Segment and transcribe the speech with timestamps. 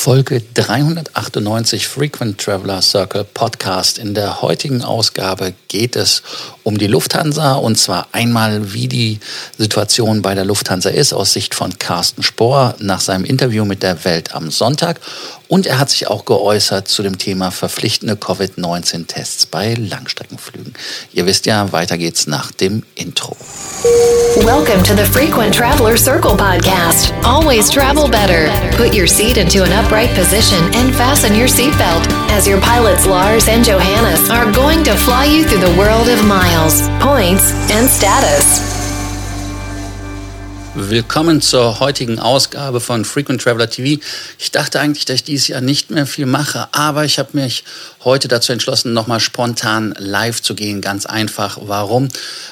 [0.00, 3.98] Folge 398 Frequent Traveler Circle Podcast.
[3.98, 6.22] In der heutigen Ausgabe geht es
[6.62, 9.18] um die Lufthansa und zwar einmal, wie die
[9.58, 14.04] Situation bei der Lufthansa ist aus Sicht von Carsten Spohr nach seinem Interview mit der
[14.04, 15.00] Welt am Sonntag
[15.48, 20.74] und er hat sich auch geäußert zu dem Thema verpflichtende Covid-19-Tests bei Langstreckenflügen.
[21.12, 23.36] Ihr wisst ja, weiter geht's nach dem Intro.
[24.36, 27.12] Welcome to the Frequent Traveler Circle podcast.
[27.24, 28.48] Always travel better.
[28.76, 33.48] Put your seat into an upright position and fasten your seatbelt as your pilots Lars
[33.48, 38.77] and Johannes are going to fly you through the world of miles, points, and status.
[40.80, 44.00] Willkommen zur heutigen Ausgabe von Frequent Traveler TV.
[44.38, 47.64] Ich dachte eigentlich, dass ich dieses Jahr nicht mehr viel mache, aber ich habe mich
[48.04, 50.80] heute dazu entschlossen, nochmal spontan live zu gehen.
[50.80, 51.58] Ganz einfach.
[51.62, 52.08] Warum?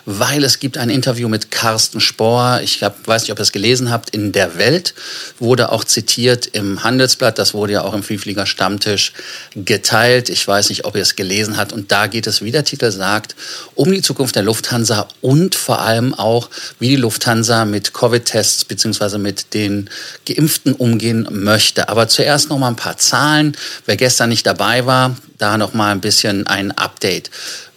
[0.06, 2.60] Weil es gibt ein Interview mit Carsten Spohr.
[2.64, 4.10] Ich hab, weiß nicht, ob ihr es gelesen habt.
[4.10, 4.94] In der Welt
[5.38, 7.38] wurde auch zitiert im Handelsblatt.
[7.38, 9.12] Das wurde ja auch im Vielflieger Stammtisch
[9.54, 10.30] geteilt.
[10.30, 11.72] Ich weiß nicht, ob ihr es gelesen habt.
[11.72, 13.36] Und da geht es, wie der Titel sagt,
[13.76, 16.50] um die Zukunft der Lufthansa und vor allem auch,
[16.80, 19.90] wie die Lufthansa mit Covid Covid-Tests beziehungsweise mit den
[20.26, 21.88] Geimpften umgehen möchte.
[21.88, 23.56] Aber zuerst noch mal ein paar Zahlen.
[23.84, 27.30] Wer gestern nicht dabei war, da noch mal ein bisschen ein Update.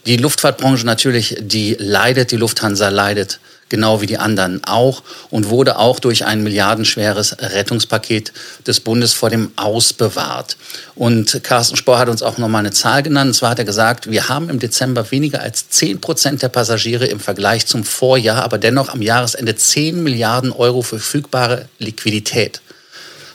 [0.05, 5.77] Die Luftfahrtbranche natürlich, die leidet, die Lufthansa leidet genau wie die anderen auch und wurde
[5.77, 8.33] auch durch ein milliardenschweres Rettungspaket
[8.67, 10.57] des Bundes vor dem Aus bewahrt.
[10.95, 13.29] Und Carsten Spohr hat uns auch nochmal eine Zahl genannt.
[13.29, 17.05] Und zwar hat er gesagt, wir haben im Dezember weniger als 10 Prozent der Passagiere
[17.05, 22.61] im Vergleich zum Vorjahr, aber dennoch am Jahresende 10 Milliarden Euro verfügbare Liquidität.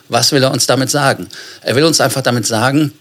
[0.09, 1.27] Was will er uns damit sagen?
[1.61, 2.93] Er will uns einfach damit sagen,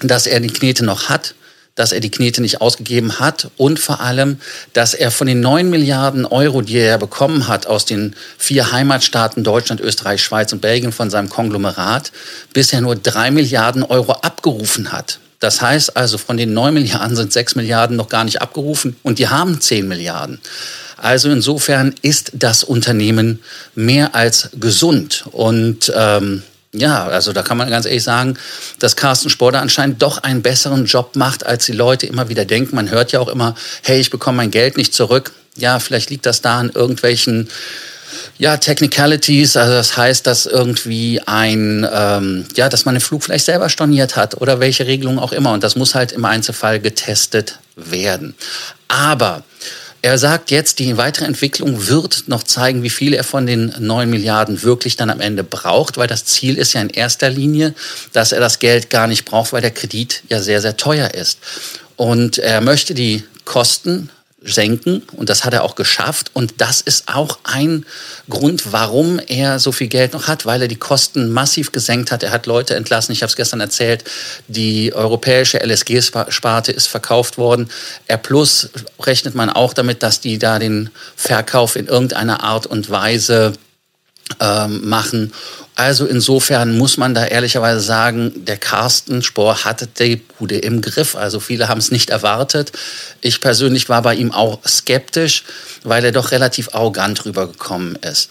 [0.00, 1.34] dass er die Knete noch hat,
[1.76, 4.40] dass er die Knete nicht ausgegeben hat und vor allem,
[4.72, 9.44] dass er von den neun Milliarden Euro, die er bekommen hat aus den vier Heimatstaaten
[9.44, 12.10] Deutschland, Österreich, Schweiz und Belgien von seinem Konglomerat,
[12.52, 15.20] bisher nur drei Milliarden Euro abgerufen hat.
[15.38, 19.18] Das heißt also, von den neun Milliarden sind sechs Milliarden noch gar nicht abgerufen und
[19.18, 20.40] die haben zehn Milliarden.
[20.96, 23.40] Also insofern ist das Unternehmen
[23.74, 26.42] mehr als gesund und ähm,
[26.78, 28.36] ja, also da kann man ganz ehrlich sagen,
[28.78, 32.76] dass Carsten Sporder anscheinend doch einen besseren Job macht, als die Leute immer wieder denken.
[32.76, 35.32] Man hört ja auch immer, hey, ich bekomme mein Geld nicht zurück.
[35.56, 37.48] Ja, vielleicht liegt das da an irgendwelchen
[38.38, 43.46] ja, Technicalities, also das heißt, dass irgendwie ein, ähm, ja, dass man den Flug vielleicht
[43.46, 45.52] selber storniert hat oder welche Regelung auch immer.
[45.52, 48.34] Und das muss halt im Einzelfall getestet werden.
[48.88, 49.42] Aber
[50.06, 54.08] er sagt jetzt, die weitere Entwicklung wird noch zeigen, wie viel er von den 9
[54.08, 57.74] Milliarden wirklich dann am Ende braucht, weil das Ziel ist ja in erster Linie,
[58.12, 61.40] dass er das Geld gar nicht braucht, weil der Kredit ja sehr, sehr teuer ist.
[61.96, 64.10] Und er möchte die Kosten
[64.42, 67.86] senken und das hat er auch geschafft und das ist auch ein
[68.28, 72.22] Grund, warum er so viel Geld noch hat, weil er die Kosten massiv gesenkt hat.
[72.22, 74.04] Er hat Leute entlassen, ich habe es gestern erzählt,
[74.46, 77.70] die europäische LSG-Sparte ist verkauft worden.
[78.06, 78.68] R Plus
[79.00, 83.54] rechnet man auch damit, dass die da den Verkauf in irgendeiner Art und Weise
[84.40, 85.32] ähm, machen
[85.78, 91.14] also insofern muss man da ehrlicherweise sagen, der Carsten Spohr hatte die Bude im Griff.
[91.14, 92.72] Also viele haben es nicht erwartet.
[93.20, 95.44] Ich persönlich war bei ihm auch skeptisch,
[95.84, 98.30] weil er doch relativ arrogant rübergekommen ist.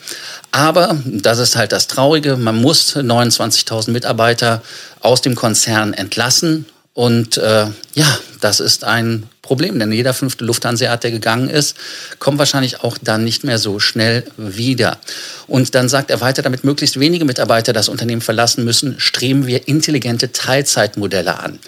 [0.52, 2.36] Aber das ist halt das Traurige.
[2.36, 4.64] Man muss 29.000 Mitarbeiter
[5.02, 6.66] aus dem Konzern entlassen.
[6.96, 11.78] Und äh, ja, das ist ein Problem, denn jeder fünfte Lufthansa, der gegangen ist,
[12.18, 14.98] kommt wahrscheinlich auch dann nicht mehr so schnell wieder.
[15.46, 19.68] Und dann sagt er weiter, damit möglichst wenige Mitarbeiter das Unternehmen verlassen müssen, streben wir
[19.68, 21.60] intelligente Teilzeitmodelle an.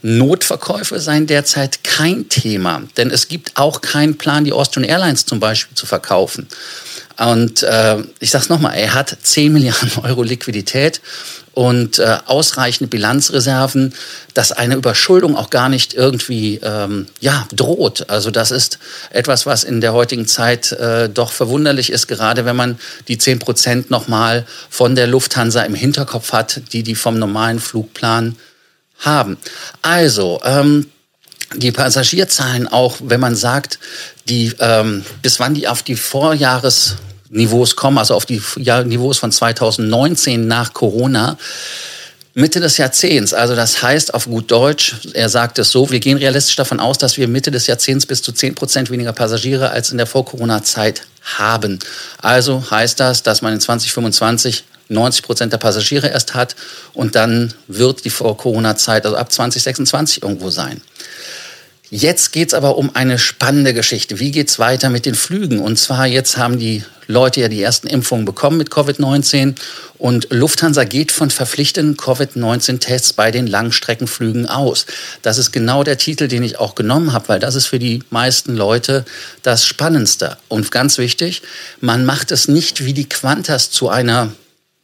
[0.00, 5.38] Notverkäufe seien derzeit kein Thema, denn es gibt auch keinen Plan, die Austrian Airlines zum
[5.38, 6.46] Beispiel zu verkaufen.
[7.18, 11.02] Und äh, ich sage es nochmal, er hat 10 Milliarden Euro Liquidität
[11.58, 13.92] und äh, ausreichende Bilanzreserven,
[14.32, 18.08] dass eine Überschuldung auch gar nicht irgendwie ähm, ja, droht.
[18.08, 18.78] Also das ist
[19.10, 23.40] etwas, was in der heutigen Zeit äh, doch verwunderlich ist, gerade wenn man die 10
[23.40, 28.36] Prozent nochmal von der Lufthansa im Hinterkopf hat, die die vom normalen Flugplan
[29.00, 29.36] haben.
[29.82, 30.86] Also, ähm,
[31.56, 33.80] die Passagierzahlen auch, wenn man sagt,
[34.28, 36.98] die, ähm, bis wann die auf die Vorjahres
[37.30, 41.36] Niveaus kommen, also auf die Niveaus von 2019 nach Corona.
[42.34, 46.18] Mitte des Jahrzehnts, also das heißt auf gut Deutsch, er sagt es so, wir gehen
[46.18, 49.90] realistisch davon aus, dass wir Mitte des Jahrzehnts bis zu 10 Prozent weniger Passagiere als
[49.90, 51.02] in der Vor-Corona-Zeit
[51.36, 51.80] haben.
[52.18, 56.56] Also heißt das, dass man in 2025 90 Prozent der Passagiere erst hat
[56.94, 60.80] und dann wird die Vor-Corona-Zeit, also ab 2026 irgendwo sein.
[61.90, 64.20] Jetzt geht es aber um eine spannende Geschichte.
[64.20, 65.60] Wie geht es weiter mit den Flügen?
[65.60, 69.54] Und zwar jetzt haben die Leute ja die ersten Impfungen bekommen mit Covid-19
[69.96, 74.84] und Lufthansa geht von verpflichtenden Covid-19-Tests bei den Langstreckenflügen aus.
[75.22, 78.02] Das ist genau der Titel, den ich auch genommen habe, weil das ist für die
[78.10, 79.06] meisten Leute
[79.42, 80.36] das Spannendste.
[80.48, 81.40] Und ganz wichtig,
[81.80, 84.30] man macht es nicht wie die Qantas zu einer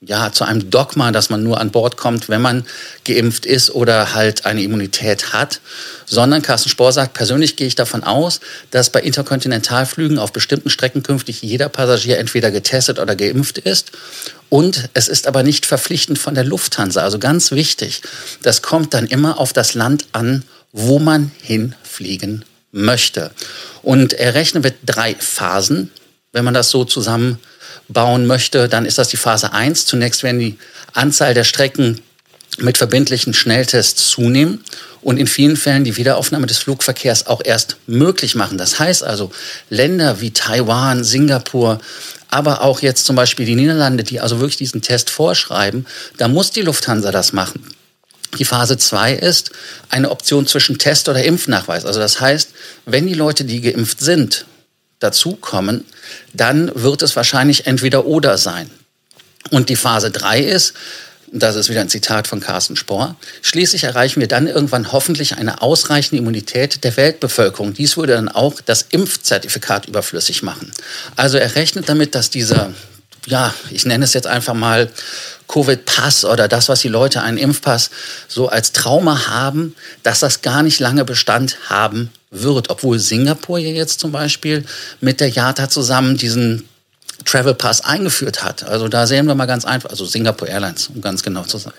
[0.07, 2.67] ja, zu einem Dogma, dass man nur an Bord kommt, wenn man
[3.05, 5.61] geimpft ist oder halt eine Immunität hat,
[6.07, 8.41] sondern Carsten Spohr sagt, persönlich gehe ich davon aus,
[8.71, 13.93] dass bei Interkontinentalflügen auf bestimmten Strecken künftig jeder Passagier entweder getestet oder geimpft ist.
[14.49, 17.03] Und es ist aber nicht verpflichtend von der Lufthansa.
[17.03, 18.03] Also ganz wichtig,
[18.43, 23.31] das kommt dann immer auf das Land an, wo man hinfliegen möchte.
[23.83, 25.91] Und er rechnet mit drei Phasen,
[26.33, 27.39] wenn man das so zusammen
[27.89, 29.87] bauen möchte, dann ist das die Phase 1.
[29.87, 30.59] Zunächst werden die
[30.93, 32.01] Anzahl der Strecken
[32.59, 34.63] mit verbindlichen Schnelltests zunehmen
[35.03, 38.59] und in vielen Fällen die Wiederaufnahme des Flugverkehrs auch erst möglich machen.
[38.59, 39.31] Das heißt also,
[39.71, 41.79] Länder wie Taiwan, Singapur,
[42.31, 45.87] aber auch jetzt zum Beispiel die Niederlande, die also wirklich diesen Test vorschreiben,
[46.17, 47.65] da muss die Lufthansa das machen.
[48.39, 49.51] Die Phase 2 ist
[49.91, 51.85] eine Option zwischen Test oder Impfnachweis.
[51.85, 52.51] Also das heißt,
[52.87, 54.47] wenn die Leute, die geimpft sind,
[55.05, 55.85] dazukommen,
[56.33, 58.71] dann wird es wahrscheinlich entweder oder sein.
[59.51, 60.75] Und die Phase 3 ist,
[61.33, 65.63] das ist wieder ein Zitat von Carsten Spohr, schließlich erreichen wir dann irgendwann hoffentlich eine
[65.63, 67.75] ausreichende Immunität der Weltbevölkerung.
[67.75, 70.71] Dies würde dann auch das Impfzertifikat überflüssig machen.
[71.17, 72.73] Also er rechnet damit, dass dieser,
[73.27, 74.91] ja, ich nenne es jetzt einfach mal
[75.49, 77.91] Covid-Pass oder das, was die Leute einen Impfpass
[78.29, 82.71] so als Trauma haben, dass das gar nicht lange Bestand haben wird.
[82.71, 84.65] Obwohl Singapur ja jetzt zum Beispiel
[85.01, 86.69] mit der JATA zusammen diesen
[87.25, 88.65] Travel Pass eingeführt hat.
[88.65, 91.73] Also da sehen wir mal ganz einfach, also Singapore Airlines, um ganz genau zu sein.